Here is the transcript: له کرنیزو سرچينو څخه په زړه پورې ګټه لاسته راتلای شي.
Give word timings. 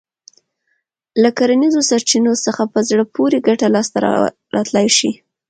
له 1.21 1.29
کرنیزو 1.37 1.81
سرچينو 1.89 2.33
څخه 2.45 2.63
په 2.73 2.79
زړه 2.89 3.03
پورې 3.15 3.37
ګټه 3.47 3.67
لاسته 3.75 3.97
راتلای 4.55 4.87
شي. 4.97 5.11